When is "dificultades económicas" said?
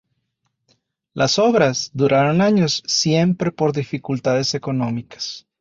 3.71-5.45